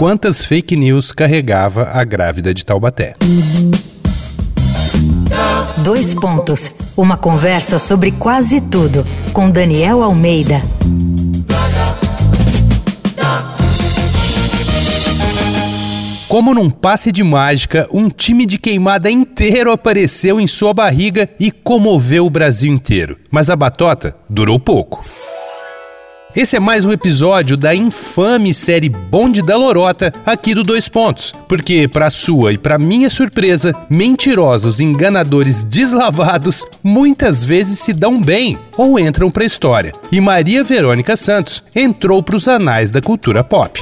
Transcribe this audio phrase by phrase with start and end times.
[0.00, 3.16] quantas fake news carregava a grávida de Taubaté.
[5.84, 6.80] Dois pontos.
[6.96, 10.62] Uma conversa sobre quase tudo com Daniel Almeida.
[16.26, 21.50] Como num passe de mágica, um time de queimada inteiro apareceu em sua barriga e
[21.50, 23.18] comoveu o Brasil inteiro.
[23.30, 25.04] Mas a batota durou pouco.
[26.34, 31.34] Esse é mais um episódio da infame série Bonde da Lorota aqui do Dois Pontos,
[31.48, 38.56] porque para sua e para minha surpresa, mentirosos, enganadores deslavados muitas vezes se dão bem
[38.76, 39.92] ou entram para a história.
[40.12, 43.80] E Maria Verônica Santos entrou para os anais da cultura pop.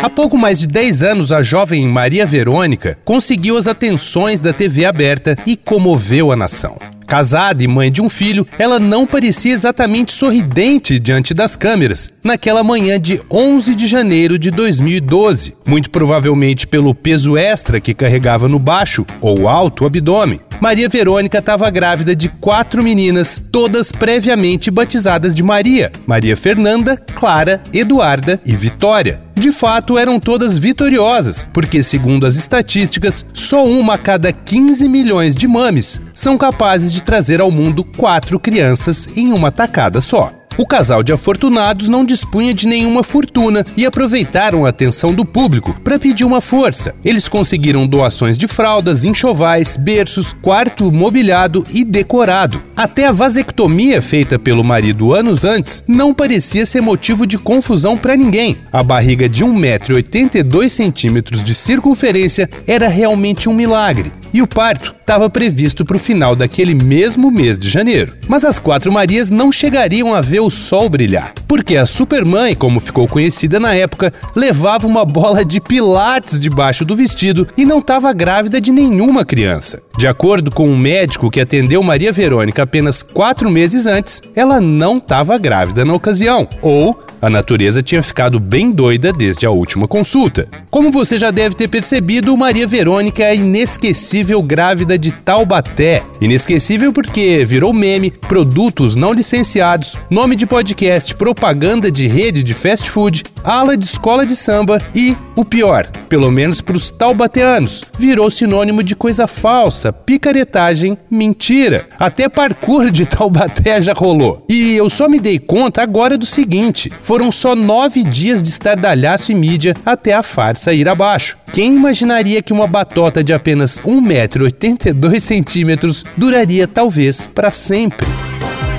[0.00, 4.84] Há pouco mais de 10 anos, a jovem Maria Verônica conseguiu as atenções da TV
[4.84, 6.78] aberta e comoveu a nação.
[7.08, 12.62] Casada e mãe de um filho, ela não parecia exatamente sorridente diante das câmeras naquela
[12.62, 18.58] manhã de 11 de janeiro de 2012, muito provavelmente pelo peso extra que carregava no
[18.58, 20.38] baixo ou alto abdômen.
[20.60, 27.62] Maria Verônica estava grávida de quatro meninas, todas previamente batizadas de Maria: Maria Fernanda, Clara,
[27.72, 33.98] Eduarda e Vitória de fato eram todas vitoriosas, porque, segundo as estatísticas, só uma a
[33.98, 39.50] cada 15 milhões de mames são capazes de trazer ao mundo quatro crianças em uma
[39.50, 40.32] tacada só.
[40.58, 45.72] O casal de afortunados não dispunha de nenhuma fortuna e aproveitaram a atenção do público
[45.84, 46.96] para pedir uma força.
[47.04, 52.60] Eles conseguiram doações de fraldas, enxovais, berços, quarto mobiliado e decorado.
[52.76, 58.16] Até a vasectomia feita pelo marido anos antes não parecia ser motivo de confusão para
[58.16, 58.56] ninguém.
[58.72, 65.86] A barriga de 1,82m de circunferência era realmente um milagre e o parto estava previsto
[65.86, 68.12] para o final daquele mesmo mês de janeiro.
[68.28, 72.78] Mas as quatro Marias não chegariam a ver o sol brilhar, porque a Supermãe, como
[72.78, 78.12] ficou conhecida na época, levava uma bola de pilates debaixo do vestido e não estava
[78.12, 79.80] grávida de nenhuma criança.
[79.96, 84.98] De acordo com um médico que atendeu Maria Verônica apenas quatro meses antes, ela não
[84.98, 90.48] estava grávida na ocasião, ou a natureza tinha ficado bem doida desde a última consulta.
[90.70, 96.02] Como você já deve ter percebido, Maria Verônica é inesquecível grávida de Taubaté.
[96.20, 102.88] Inesquecível porque virou meme, produtos não licenciados, nome de podcast, propaganda de rede de fast
[102.90, 108.30] food, ala de escola de samba e, o pior, pelo menos para os taubateanos, virou
[108.30, 111.88] sinônimo de coisa falsa, picaretagem, mentira.
[111.98, 114.44] Até parkour de Taubaté já rolou.
[114.48, 119.32] E eu só me dei conta agora do seguinte: foram só nove dias de estardalhaço
[119.32, 121.38] e mídia até a farsa ir abaixo.
[121.54, 128.06] Quem imaginaria que uma batota de apenas 1,82m duraria talvez para sempre?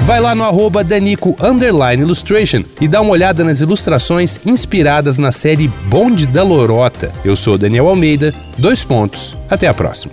[0.00, 1.36] Vai lá no arroba Danico
[2.00, 7.12] Illustration e dá uma olhada nas ilustrações inspiradas na série Bonde da Lorota.
[7.24, 10.12] Eu sou Daniel Almeida, dois pontos, até a próxima.